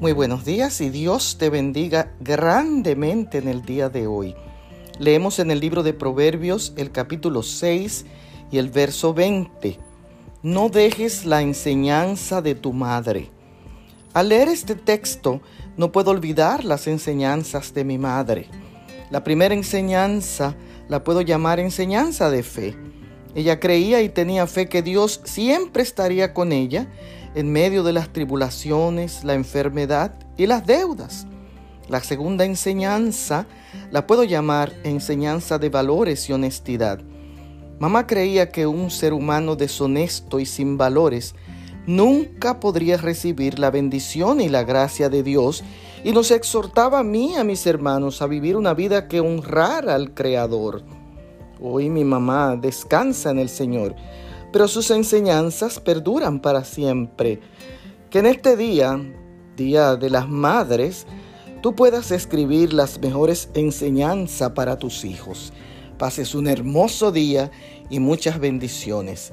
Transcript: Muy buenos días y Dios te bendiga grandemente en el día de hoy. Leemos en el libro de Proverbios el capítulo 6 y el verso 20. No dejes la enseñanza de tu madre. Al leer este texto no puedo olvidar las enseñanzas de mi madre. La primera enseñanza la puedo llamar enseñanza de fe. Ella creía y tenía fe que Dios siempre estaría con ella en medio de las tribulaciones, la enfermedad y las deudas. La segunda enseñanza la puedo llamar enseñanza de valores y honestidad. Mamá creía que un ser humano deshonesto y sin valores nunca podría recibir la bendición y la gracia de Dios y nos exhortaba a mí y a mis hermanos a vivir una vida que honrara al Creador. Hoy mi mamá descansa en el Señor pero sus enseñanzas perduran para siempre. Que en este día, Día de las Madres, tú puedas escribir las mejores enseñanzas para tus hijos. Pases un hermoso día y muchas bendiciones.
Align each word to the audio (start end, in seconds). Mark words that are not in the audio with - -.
Muy 0.00 0.12
buenos 0.12 0.44
días 0.44 0.80
y 0.80 0.90
Dios 0.90 1.36
te 1.38 1.50
bendiga 1.50 2.12
grandemente 2.18 3.38
en 3.38 3.46
el 3.46 3.62
día 3.62 3.88
de 3.88 4.08
hoy. 4.08 4.34
Leemos 4.98 5.38
en 5.38 5.52
el 5.52 5.60
libro 5.60 5.84
de 5.84 5.94
Proverbios 5.94 6.72
el 6.76 6.90
capítulo 6.90 7.44
6 7.44 8.04
y 8.50 8.58
el 8.58 8.70
verso 8.70 9.14
20. 9.14 9.78
No 10.42 10.68
dejes 10.68 11.24
la 11.24 11.42
enseñanza 11.42 12.42
de 12.42 12.56
tu 12.56 12.72
madre. 12.72 13.30
Al 14.14 14.30
leer 14.30 14.48
este 14.48 14.74
texto 14.74 15.40
no 15.76 15.92
puedo 15.92 16.10
olvidar 16.10 16.64
las 16.64 16.88
enseñanzas 16.88 17.72
de 17.72 17.84
mi 17.84 17.96
madre. 17.96 18.48
La 19.10 19.22
primera 19.22 19.54
enseñanza 19.54 20.56
la 20.88 21.04
puedo 21.04 21.20
llamar 21.20 21.60
enseñanza 21.60 22.30
de 22.30 22.42
fe. 22.42 22.76
Ella 23.36 23.60
creía 23.60 24.02
y 24.02 24.08
tenía 24.08 24.48
fe 24.48 24.68
que 24.68 24.82
Dios 24.82 25.20
siempre 25.24 25.84
estaría 25.84 26.34
con 26.34 26.52
ella 26.52 26.88
en 27.34 27.52
medio 27.52 27.82
de 27.82 27.92
las 27.92 28.12
tribulaciones, 28.12 29.24
la 29.24 29.34
enfermedad 29.34 30.12
y 30.36 30.46
las 30.46 30.66
deudas. 30.66 31.26
La 31.88 32.00
segunda 32.00 32.44
enseñanza 32.44 33.46
la 33.90 34.06
puedo 34.06 34.24
llamar 34.24 34.72
enseñanza 34.84 35.58
de 35.58 35.68
valores 35.68 36.28
y 36.28 36.32
honestidad. 36.32 37.00
Mamá 37.78 38.06
creía 38.06 38.50
que 38.50 38.66
un 38.66 38.90
ser 38.90 39.12
humano 39.12 39.56
deshonesto 39.56 40.38
y 40.38 40.46
sin 40.46 40.78
valores 40.78 41.34
nunca 41.86 42.60
podría 42.60 42.96
recibir 42.96 43.58
la 43.58 43.70
bendición 43.70 44.40
y 44.40 44.48
la 44.48 44.64
gracia 44.64 45.08
de 45.08 45.22
Dios 45.22 45.64
y 46.04 46.12
nos 46.12 46.30
exhortaba 46.30 47.00
a 47.00 47.04
mí 47.04 47.32
y 47.32 47.36
a 47.36 47.44
mis 47.44 47.66
hermanos 47.66 48.22
a 48.22 48.26
vivir 48.26 48.56
una 48.56 48.74
vida 48.74 49.08
que 49.08 49.20
honrara 49.20 49.94
al 49.94 50.14
Creador. 50.14 50.82
Hoy 51.60 51.90
mi 51.90 52.04
mamá 52.04 52.56
descansa 52.56 53.30
en 53.30 53.38
el 53.38 53.48
Señor 53.48 53.94
pero 54.54 54.68
sus 54.68 54.92
enseñanzas 54.92 55.80
perduran 55.80 56.38
para 56.38 56.62
siempre. 56.62 57.40
Que 58.08 58.20
en 58.20 58.26
este 58.26 58.56
día, 58.56 59.00
Día 59.56 59.96
de 59.96 60.10
las 60.10 60.28
Madres, 60.28 61.08
tú 61.60 61.74
puedas 61.74 62.12
escribir 62.12 62.72
las 62.72 63.00
mejores 63.00 63.48
enseñanzas 63.54 64.52
para 64.52 64.78
tus 64.78 65.04
hijos. 65.04 65.52
Pases 65.98 66.36
un 66.36 66.46
hermoso 66.46 67.10
día 67.10 67.50
y 67.90 67.98
muchas 67.98 68.38
bendiciones. 68.38 69.32